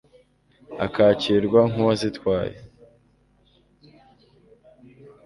[0.85, 2.57] akakirwa nk'uwazitwaye